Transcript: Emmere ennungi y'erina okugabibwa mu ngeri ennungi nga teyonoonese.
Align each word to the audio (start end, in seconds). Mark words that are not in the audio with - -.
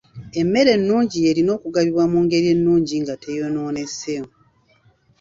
Emmere 0.41 0.69
ennungi 0.77 1.17
y'erina 1.23 1.51
okugabibwa 1.57 2.03
mu 2.11 2.19
ngeri 2.25 2.47
ennungi 2.55 2.95
nga 3.03 3.15
teyonoonese. 3.23 4.15